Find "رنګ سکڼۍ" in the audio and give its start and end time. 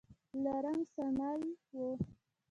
0.63-1.41